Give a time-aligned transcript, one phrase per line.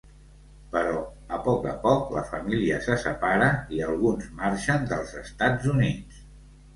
[0.75, 1.01] Però
[1.35, 6.19] a poc a poc la família se separa i alguns marxen dels Estats Units.